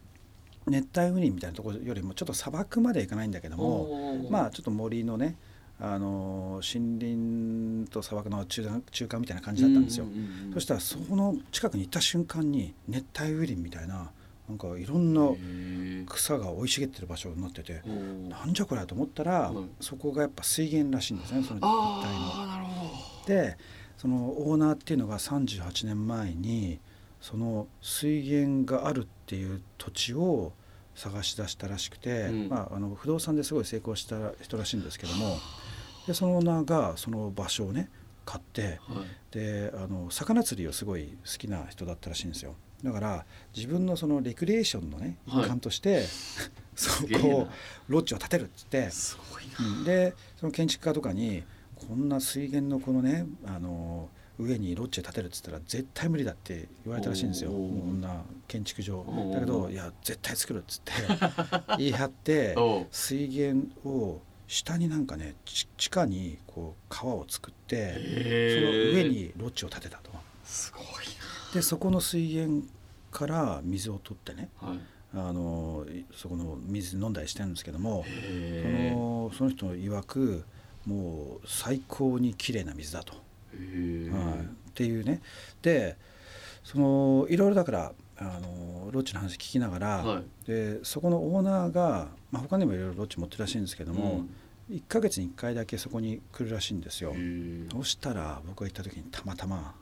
[0.68, 5.36] 熱帯雨林みたいなところよりもちょっと砂漠まで行かないんだけどもまあちょっと森のね
[5.80, 10.06] あのー森林と砂漠の中間中間みたいな感じだったんですよ。
[10.54, 14.12] そしたらそこの近くに行った瞬間に熱帯雨林みたいな
[14.48, 15.32] なんかいろんなな
[16.08, 17.82] 草が生い茂ってる場所になってて
[18.30, 19.66] なんじゃこれと思ったら、はい。
[19.80, 23.26] そこがやっぱ水源らしいんですねその一帯の。
[23.26, 23.58] で
[23.98, 26.80] そのオーナーっていうのが38年前に
[27.22, 30.54] その水源があるっていう土地を
[30.94, 32.50] 探し出したらしくて、うん。
[32.50, 35.38] まあ、あの不動産ですごい成功した人らしいんですけども
[36.06, 37.90] でそのオーナーがその場所をね
[38.26, 39.06] 買ってどはい。
[39.32, 45.44] であの魚釣りをすごい好きな人だったらしいんですよだから自分のそのレクリエーションのねはい。
[45.44, 46.06] 一環として、
[46.76, 47.52] そすげえこをな。
[47.88, 48.90] ロッジを建てるっつって
[49.86, 51.44] でその建築家とかに
[51.76, 57.52] こんな水源のこのねあの上にロッジを建てるっつったら絶対無理だって言われたらしいんですよ。
[57.52, 59.06] こんな建築上。
[59.34, 60.92] だけどいや絶対作るっつって
[61.80, 62.56] 言い張って
[62.92, 70.12] 水源を下になんかねち地下にこう川を作ってその上にロッジを建てたと。
[70.44, 70.86] すごい
[71.56, 72.68] でそこの水源
[73.12, 74.80] から水を取ってねなはい。
[75.18, 80.44] あのいそこの水飲んだりしてるんですけどもそへのその人の曰く
[80.86, 83.14] もう最高に綺麗な水だと、
[83.54, 85.22] えはい、っていうね。
[85.62, 85.98] で
[86.66, 90.24] そのいろいろだからあのロッジの話聞きながら、はい。
[90.48, 94.26] でそこのオーナーが、まあ、他にもいろいろロッジ持ってるらしいんですけども、
[94.70, 97.14] 1ヶ月に1回だけそこに来るらしいんですよ。
[97.16, 99.76] へそしたら僕が行った時にたまたま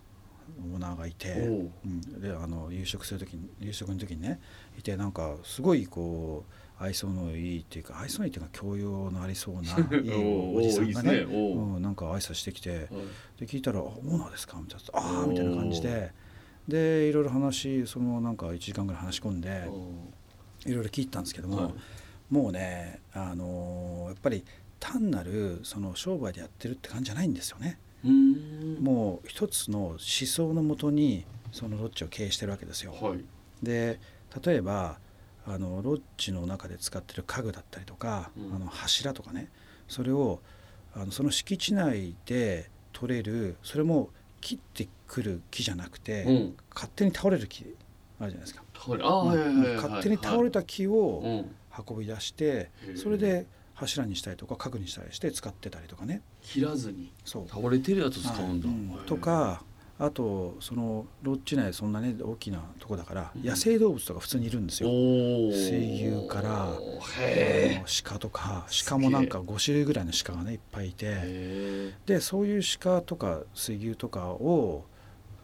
[0.73, 1.71] オーナーがいて、おう。
[1.86, 4.39] うん、であの夕食する時に夕食の時にね
[4.77, 6.45] いてなんかすごいこ
[6.79, 9.62] う愛想のいいっていうか愛想のいいっていうか教養のありそうな
[9.99, 10.12] いい
[10.56, 11.25] おじさんがねね。
[11.25, 11.75] おう。
[11.75, 12.89] うん、なんか挨拶してきてはい。
[13.39, 16.12] で聞いたら「あオーナーですか?」みたいな「ああ」みたいな感じで。
[16.67, 19.91] でいろいろ話そのなんか1時間ぐらい話し込んでお
[20.65, 21.73] いろいろ聞いたんですけども、はい。
[22.34, 24.45] もうね、あのーやっぱり
[24.79, 27.77] 単なるその商売でやってるって感じじゃないんですよね。
[28.03, 32.93] もう一つの思想のもとにそのロッジを経営してるわけですよ。
[32.99, 33.23] はい。
[33.61, 33.99] で
[34.43, 34.99] 例えば
[35.45, 38.55] あのロッジの中で使ってる家具だったりとか、うん。
[38.55, 39.49] あの柱とかね
[39.87, 40.41] それを
[40.95, 44.09] あのその敷地内で取れるそれも
[44.41, 46.55] 切ってくる木じゃなくて、うん。
[46.73, 47.75] 勝手に倒れる木
[48.19, 48.63] あるじゃないですか。
[48.75, 51.55] 勝手に倒れた木うをん。
[51.89, 56.21] 運び出して、それで柱にしたりとか家具にしたりして使ってたりとかね。
[56.41, 57.12] 切らずに。
[57.25, 57.47] そう。
[57.47, 58.67] 倒れてるやつ使うんだ。
[58.67, 58.77] はい。
[58.77, 59.63] うんとか
[59.99, 63.47] あとそのロッジ内そんなね大きなとこだから、うん。
[63.47, 64.89] 野生動物とか普通にいるんですよ。
[64.89, 66.73] おお水牛から
[68.03, 74.86] 鹿とか鹿もなんか5種類ぐらいの鹿がねいっぱいいえてでそういう鹿とか水牛とかを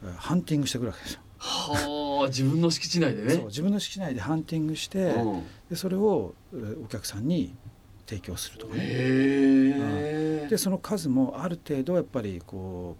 [0.04, 1.22] えハンティングしてくるわけですよ。
[1.38, 3.36] はあ自分の敷地内でね。
[3.36, 5.44] そう自分の敷地内でハンティングしてうん。
[5.70, 7.56] でそれをえお客さんに
[8.10, 10.48] 提供するとかね。
[10.50, 12.98] でその数もある程度やっぱりこ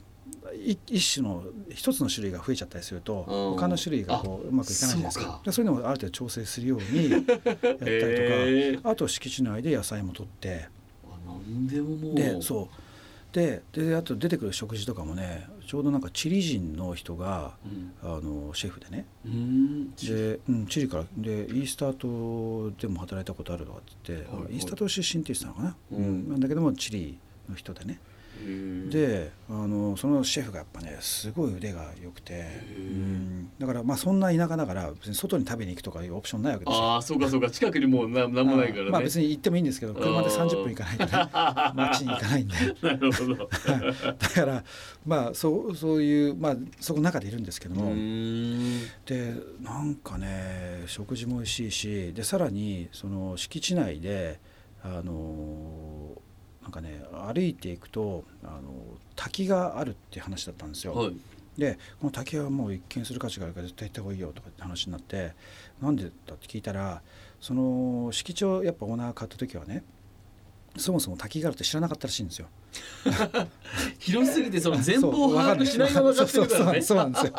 [0.54, 3.56] うい一種の一つの種類が増えちゃったりするとうん。
[3.56, 5.42] 他の種類がこううまくいかないじゃないですか。
[5.52, 10.68] そういうのをある程度調整するようにやったりとか、あと敷地内で野菜も取って。
[11.66, 13.36] でそう。
[13.36, 17.94] でであと出てくる食事とかもねちょうどなんかチリ人の人がうん。
[18.02, 19.06] あのシェフでね。
[19.24, 19.96] うん。
[19.98, 21.04] で、うん、チリから。
[21.16, 26.30] でイースター島でも働いたことあるとかって言って、はいイースター島出身って言ってたのかな、うん。
[26.30, 28.00] なんだけどもチリの人でね
[28.90, 32.46] であのそのシェフがやっぱねすごい腕が良くて
[32.78, 33.52] うん。
[33.60, 36.84] だからまあそんな田舎だから別に外に食べに行くとかいうオプションないわけですよ。
[36.84, 37.50] ああそうかそうか。
[37.50, 38.92] 近くにもうななんもないからね。
[38.92, 41.12] まあ別に行ってもいいんですけど車で30分行かないとね
[41.76, 42.56] 街に行かないんで。
[42.82, 43.50] なるほど。
[44.18, 44.64] だから
[45.06, 47.94] まあそうそういうまあそこの中でいるんですけども。
[49.06, 54.40] でなんかね食事も美味しいしでさらにその敷地内で
[54.84, 55.99] あの
[56.70, 57.02] なんかね
[57.34, 58.62] 歩いていくとあの
[59.16, 60.94] 滝があるって話だったんですよ。
[60.94, 61.18] はい
[61.58, 65.34] でこの滝はもう一見する価値があるから絶対行った方がいいよとかって話になって
[65.82, 67.02] なんでだって聞いたら
[67.42, 69.84] その敷地をやっぱオーナーが買った時はね
[70.78, 72.48] そもそも滝があるって知らなかったらしいんですよ。
[74.00, 76.82] 広すぎてその前方を把握しないまま買ってるからね。
[76.82, 77.34] そうなんですよ。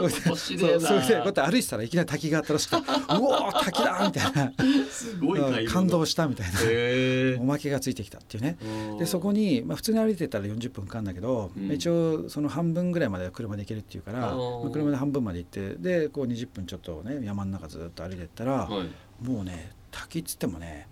[0.00, 0.88] 面白いな。
[0.88, 4.52] そでこうやって歩いてたらいきなり滝があったらしくて「うおー滝だ!」みたいな。
[4.90, 6.58] すごい感動したみたいな。
[6.62, 8.56] へおまけがついてきたっていうね。
[8.60, 11.72] えでそこに、まあ、普通に歩いてたら40分かかるんだけど、うん。
[11.72, 14.28] 一応その半分ぐらいまでは車で行けるっていうから、ま
[14.66, 19.24] あ車で半分まで行ってでこう20分ちょっとね山の中ずっと歩いてったら、はい。
[19.24, 20.86] もうね滝っつってもね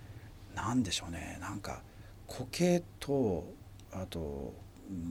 [0.55, 1.37] なんでしょうね。
[1.41, 1.81] なんか
[2.27, 3.53] 苔と
[3.91, 4.53] あと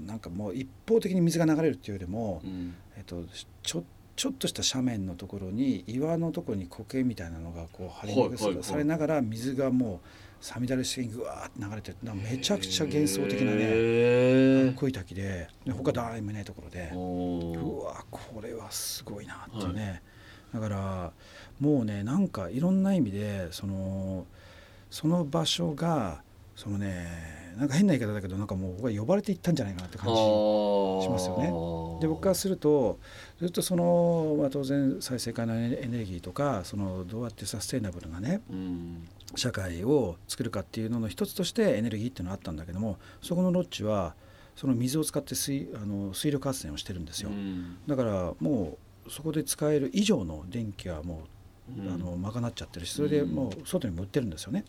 [0.07, 2.75] なんかもう一方的に水が流れるっていうよりも、うん。
[2.97, 3.25] えっと、
[3.63, 3.85] ちょ
[4.17, 8.65] ちょっとした斜面のところに岩のところに苔みたいなのがこう張り巡はいはいはい。
[8.65, 10.09] されながら水がもう
[10.41, 20.03] さみだれ式にぐわーって流れてなめちゃくちゃ幻想的なねへ濃い滝でで他誰もいないところでうわこれはすごいなっていうね、
[20.53, 21.13] だから
[21.61, 24.27] もうねなんかいろんな意味でその
[24.91, 26.23] その場所が
[26.57, 30.15] そのねなんか変な言い方だけどなんかもう僕は呼ばれていったんじゃないかなって感じ
[31.05, 31.45] しますよね。
[32.03, 32.99] で僕からすると
[33.39, 39.09] ずっとその、まあ、当然再生可能エネルギーとかそのどうやってサステイナブルなねうん。
[39.35, 44.15] 社会を作るかっていうのの一つとしてエネルギーっていうのがあったんだけどもそこのロッジは
[44.55, 47.79] その水を使って水あの水力発電をしてるんですよ、うん。
[47.87, 51.25] だからもうそこで使える以上の電気はも
[51.79, 51.93] う、うん。
[51.93, 54.65] あの賄っちゃってるしそれでもう外にも売ってるんですよね、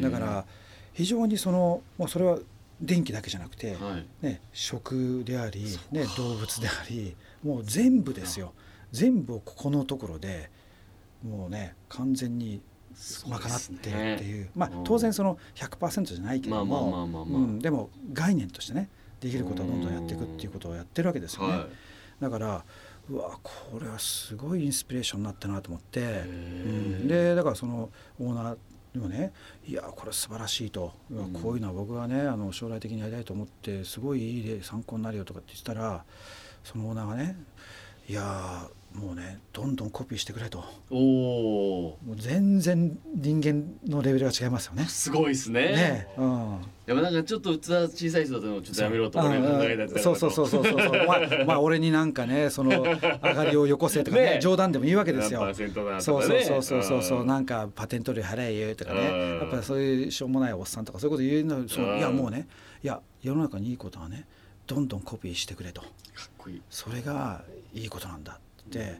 [0.00, 0.44] だから
[0.92, 2.38] 非常にそのもうそれは
[2.80, 4.26] 電気だけじゃなくて、はい。
[4.26, 8.52] ね、食であり、ね、動物でありもう全部ですよ。
[8.90, 10.50] 全部をここのところで
[11.26, 12.60] もうね完全に
[13.26, 14.50] 賄ってるっていう。
[14.54, 18.88] まあ当然その100%じゃないけどまあまあまもでも概念としてね
[19.20, 21.52] できることをどんどんやっていくっていうことをやってるわけですよね。
[21.56, 21.66] は
[22.20, 22.64] だから
[23.10, 28.56] うわこれはすごいインスピレーションになったなと思って、うん、でだからそのオーナー
[28.94, 29.32] にもね
[29.66, 31.32] 「いやこれ素晴らしいと」うん。
[31.32, 36.04] こういうのは僕はねあの将来的にやりたいと思ってすごいいい例参考になるよ」とかって言ってたら
[36.64, 37.36] そのオーナーがね
[38.08, 40.58] 「いやもうねどんどんコピーしてくれ」と。
[40.58, 44.84] いおおもう全然人間のレベルが違いますよね。
[44.86, 45.60] すごいですね。
[45.60, 46.50] ねえ、うん。
[46.86, 50.80] やっぱなんかちょっと器小さい人だとちょっとやめろと考えたそうそうそうそうそう。
[50.80, 51.06] そう。
[51.06, 54.38] まあまあ俺になんかねその上がりをよこせとかねね。
[54.40, 55.40] 冗談でもいいわけですよ。
[56.00, 57.26] そうそうそうそうそうそううん。
[57.26, 59.00] なんかパテント料払えよとかね。
[59.00, 59.38] うん。
[59.38, 61.98] やっぱりそういうしょうもないおっさんとかそういうこと言うのそううん。
[61.98, 62.46] いやもうね
[62.82, 64.26] いや世の中にいいことはね
[64.66, 65.80] どんどんコピーしてくれと。
[65.80, 66.62] かっこいい。
[66.68, 68.32] それがいいことなんだ。
[68.32, 68.98] ってで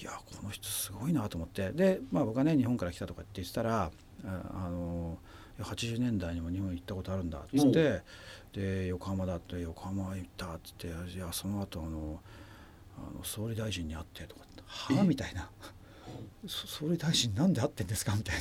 [0.00, 1.70] いやこの人すごいなと思って。
[1.72, 3.90] でまあ僕はね日本から来たとかって言ってたらあ
[4.24, 5.18] あの
[5.58, 8.00] いや80年代にも日本行ったことあるんだっつって
[8.52, 12.20] で横浜だって横浜行ったっつっていやその後あの
[12.98, 15.48] あの総理大臣に会ってとかってはあみたいな。
[16.46, 18.36] そ総理大臣なんで会ってんですかみたい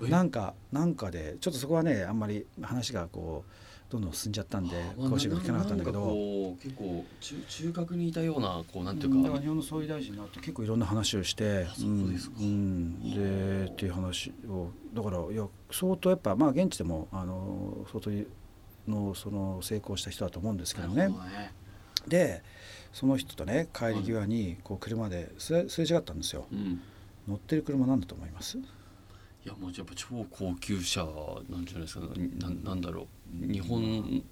[0.00, 0.08] な。
[0.08, 3.50] なんかなんかでちょっとそこはねあんまり話がこう
[3.88, 6.08] どんどん進んじゃったんで詳しく聞かなかったんだけど。
[6.62, 9.38] 結構中中核にいたようなこうなんていうか。
[9.38, 12.36] 日本の総理大臣になって結構いろんな話をしてそうですか。
[12.40, 13.64] うんうん。
[13.66, 14.70] でっていう話を。
[14.92, 18.10] だからいや相当やっぱまあ現地でもあの相当
[18.90, 21.08] のその成功した人だと思うんですけどね。
[21.08, 21.52] どね。
[22.08, 22.42] で
[22.92, 26.46] その人とね帰り際にこう車ですれすれ違ったんですよ。
[26.52, 26.80] うん。
[27.28, 28.58] 乗ってる車なんだと思います？
[28.58, 28.62] い
[29.44, 31.04] やもうやっぱ超高級車
[31.48, 32.06] なんじゃないですか。
[32.38, 34.22] ななんだろう日本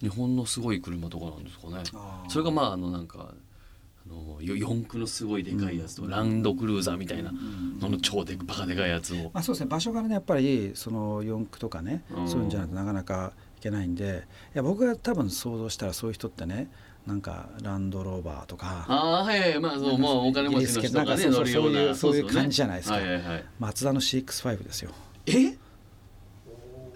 [0.00, 1.82] 日本のすごい車とかなんですかね。
[2.28, 7.32] それがまああのなんかあのよ四駆のすごいでかいやつと、ランドクルーザーみたいな
[7.80, 9.30] のの超でバカでかいやつを。
[9.32, 9.66] まあ、そうですね。
[9.68, 12.28] 場所からねやっぱりその四駆とかね、うん。
[12.28, 16.70] そういうんじゃないとなかなかいけないんでいや僕が多分想像したらそういう人ってね
[17.06, 22.96] なんかランドローバーとかああはいはいまあそうまあお金持ちの人がね乗るようなそういう感じじゃないですか。
[22.96, 23.44] はいはいはい。
[23.58, 24.90] マツダの CX5 ですよ。
[25.26, 25.56] え？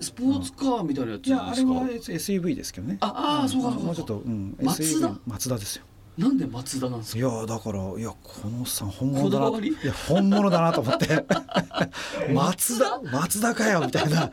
[0.00, 2.98] スポーツカーみたいなやついやあれは SUV ですけどね。
[3.00, 5.84] ああーそうかそうかもうちょっと、うん、マツダ SUV マツダですよ。
[6.18, 11.24] なんで松田なんですいかやだからいやこのさん本物だないや本物だなと思って。
[12.34, 13.00] 松田？
[13.10, 14.30] 松田かよみたいな。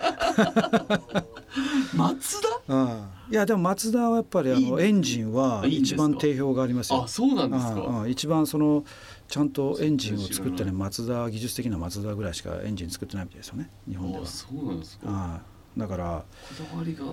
[1.95, 7.03] マツダうん、いやでもマツダはやっぱりあのいいエンジンは一番定評がありますよ。
[7.03, 7.73] あそうなんですか。
[7.73, 8.09] うんうん。
[8.09, 8.83] 一番その
[9.29, 14.23] ちゃんとエンジンを作ってねマツダ技術的なマツダぐらいしかエンジン作ってないみたいですよね日本では。
[14.23, 15.05] あそうなんですか。
[15.05, 16.13] こああだからだ
[16.77, 17.05] わりが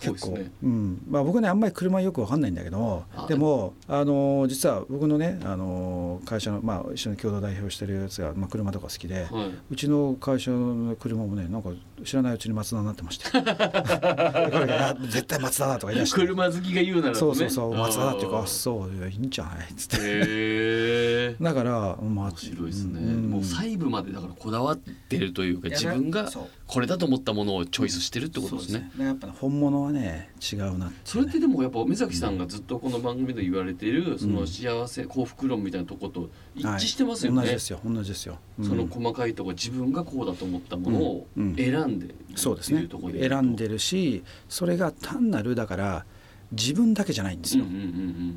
[0.00, 0.50] 結構、すね。
[0.62, 1.02] うん。
[1.08, 11.70] まあ、僕ねあんまり車よくわかんないんだけどあでもあの実は僕のねあの会社の、まあ、一緒に共同代表してるやつが、まあ、車とか好きで、はうちの会社の車もねなんか
[12.04, 13.30] 知らないうちにマツダになってまして。
[13.32, 16.20] これがあ絶対マツダだとか言い出いして。
[16.20, 19.70] 車好きが言うならそうそうそうマツダだっていうかあへそういやいいんじゃない？
[19.70, 19.98] っつって。
[20.00, 23.30] え だからまあ面白いですね、ん。
[23.30, 28.90] もう細部までだからこだわってるというか自分がそうこれだと思ったものをチョイスしてるってことですね。
[28.96, 37.38] そうやっぱね本物はね違うなってそれってでもやっぱ目崎さんがずっとこの番組で言われているその幸せ幸福論みたいなとこと一致してますよね。
[37.40, 37.80] はい、同じですよ。
[37.84, 38.64] 同じですよ、うん。
[38.66, 42.88] その細かいところ自分がこうだと思ったものを選んでそうですね。
[43.20, 46.06] 選んでるしそれが単なるだから
[46.52, 47.66] 自分だけじゃないんですよ、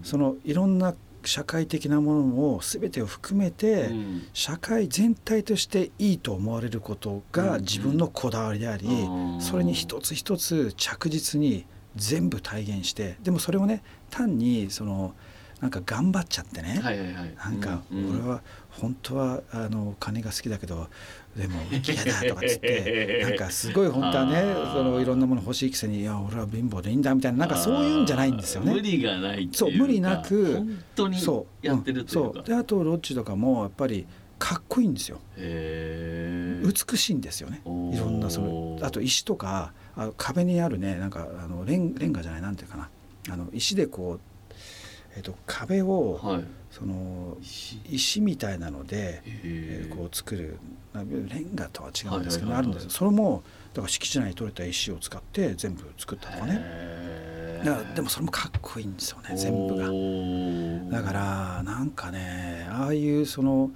[0.03, 0.93] そのいろんな
[1.27, 2.23] 社会的なもの
[2.55, 4.27] を全てを含めて、うん。
[4.33, 9.41] 社会全体としていいと思われることが自分のこだわりであり、うん。
[9.41, 15.13] それに一つ一つ着実に全部体現してでもそれをね単にその
[15.61, 17.35] なんか頑張っちゃってね、はいはいはい。
[17.37, 18.41] なんか俺は
[18.79, 20.87] 本当はあの金が好きだけど
[21.35, 28.73] でも 嫌だとかっつってなんかすごい本当はねそのいろんなもの欲しいくせにいや俺は貧乏でいいんだみたいななんかそういうんじゃないんですよね。
[28.73, 32.29] 無理がないっていうかそう無理なく本当にそうやってるというか。
[32.29, 32.43] んそう。
[32.43, 34.05] であとロッチとかもやっぱり
[34.37, 35.19] かっこいいんですよ。
[35.37, 37.61] 美しいんですよね。
[37.65, 42.89] いろんなそのあと石とかあ壁にあるねなんかあのレンレンガじゃないなんていうかな。
[43.29, 44.34] あの石でこう、
[45.15, 46.43] えっと壁をはい。
[46.71, 47.79] その石？
[47.89, 50.57] 石みたいなので、へえーこう作る
[50.91, 52.89] なレンガとは違うんですけど、あるんですよ。
[52.89, 56.53] それもだから敷地内に取れた石を使って全部作ったとかね。
[56.55, 59.85] ねだからでもそれもかっこいいんですよね全部が。
[60.91, 63.71] がだからなんかねああいうその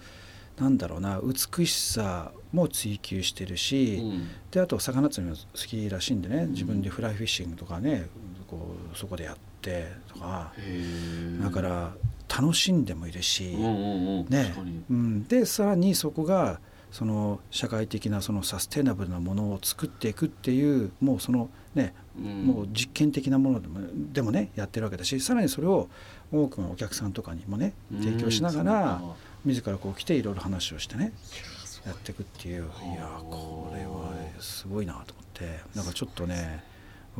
[0.59, 4.03] なんだろうな美しさも追求してるし、
[4.51, 8.07] であと魚釣りも好きらしいんでね自分でフライフィッシングとかね
[8.49, 10.51] こうそこでやってとか
[11.41, 11.93] だから
[12.27, 13.55] 楽しんでもいるし、
[14.29, 14.53] ね。
[14.89, 16.59] うん、でさらにそこが
[16.91, 22.45] その社会的なそのサステナブルなものを作っていくっていうもうそのね、うん。
[22.45, 23.79] もう実験的なものでも
[24.11, 25.87] でもねやってるわけだしさらにそれを
[26.31, 29.01] 多くのお客さんとかにもね提供しながら
[29.45, 31.13] 自らこう来ていろいろ話をしてね
[31.85, 32.63] やっていくっていう。
[32.63, 35.59] いやこれはすごいなと思って。
[35.75, 36.63] なんかちょっとね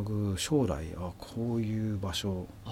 [0.03, 2.69] 僕将来あこういう場所あ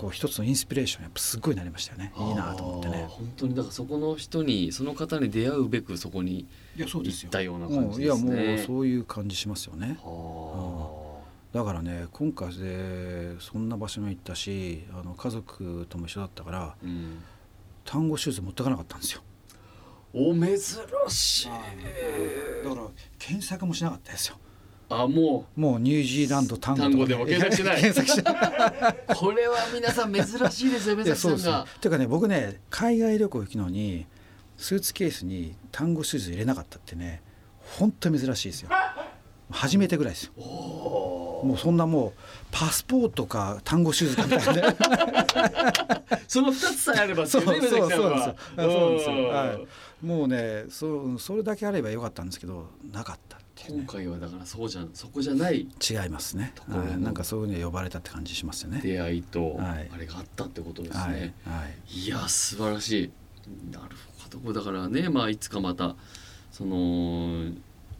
[0.00, 2.12] こう一つのインスピレーションやっぱすごいなりましたよね。
[2.16, 3.06] いいなと思ってね。
[3.08, 8.56] 本当にだからそこの人にその方に出会うべくそこにいやそ行ったような感じですね。
[8.56, 9.98] もうそういう感じしますよね。
[10.02, 11.20] は
[11.52, 17.22] だからね今回でそんな場所に行ったしあの家族とも一緒だったからあうん。
[17.84, 19.20] 単語シューズ持ってかなかったんですよ。
[20.14, 20.56] お珍
[21.08, 21.48] しい。
[21.48, 22.86] だから
[23.18, 24.36] 検索もしなかったですよ
[24.88, 28.96] あももうニュージーランド単語でも検索してない。
[29.16, 31.66] これは皆さん珍しいですよ目いや崎さんが。
[31.80, 34.06] ていうかね僕ね海外旅行行くのに
[34.56, 37.22] スーツケースに単語シューズ入れなかったってね
[37.78, 38.70] 本当に珍しいですよ。
[39.50, 40.32] 初めてぐらいですよ。
[40.36, 42.12] もうそんなもう
[42.50, 44.76] パスポートか単語シューズかみたいなね。
[46.26, 49.16] その二つさえあればそうそうそうそうなんですよ。
[49.16, 49.58] うんは
[50.02, 50.06] い。
[50.06, 56.52] もうねそうそれだけあればよかったんですけどなかった今ね回はだからそうじゃんそこじゃない違いますね。
[56.68, 58.80] なんかそういうふうに呼ばれたって感じしますよね。
[58.82, 59.90] 出会いとはい。
[59.92, 61.12] あれがあったってことですはい。
[61.12, 61.34] ね。
[61.46, 61.98] はい。
[61.98, 63.10] いや素晴らしい。
[63.72, 64.52] なるほど。
[64.52, 65.94] だからねまあいつかまた
[66.50, 67.50] その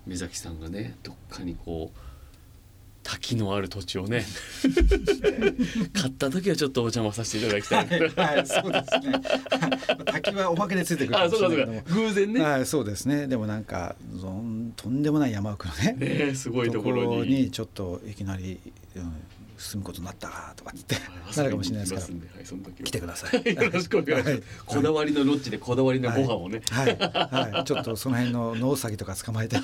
[0.06, 1.98] 目崎さんがねどっかにこう
[3.04, 4.24] 滝のある土地をね
[5.92, 7.86] 買った時はちょっとお邪魔させていただきたい。
[7.86, 9.20] はい、そうですね。
[10.06, 11.94] 滝はおまけでついてくるかあそうかそうか。
[11.94, 12.40] 偶然ね。
[12.40, 13.26] はい、そうですね。
[13.26, 13.94] でもなんか、
[14.76, 15.96] とんでもない山奥のね。
[15.98, 17.24] ねすごいところ。
[17.24, 18.58] にちょっといきなり、
[18.96, 19.12] うん、
[19.56, 20.96] 住むことになったとかって
[21.36, 23.40] なるかもしれないですからはいその時は来てください。
[23.54, 24.30] よろしくお願いします。
[24.30, 26.60] はいこだわりのロッジでこだわりのご飯をね。
[26.70, 29.56] はい、はい、ちょっとその辺のノウサギとか捕まえて。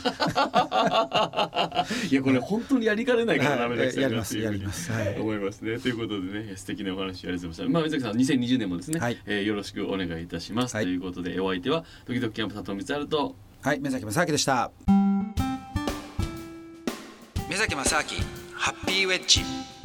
[2.10, 5.78] いやこれ本当にやりかねないからな、はい目崎さんがやりますやりますはい思いますね。
[5.78, 7.72] ということでね素敵なお話ありがとうございました。
[7.72, 10.76] まあ目崎さん2020年もですね、はいえーよろしくお願いいたします。
[10.76, 14.70] はいということでお相手は時々キャンプ佐藤光晴とはい、目崎正明でした。
[17.48, 18.02] 目崎正明、
[18.54, 19.79] ハッピーウェッジ。